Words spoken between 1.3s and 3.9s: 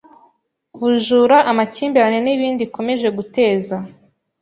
amakimbirane n’ibindi ikomeje guteza.